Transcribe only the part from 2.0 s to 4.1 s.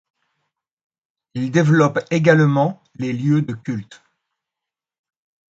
également les lieux de culte.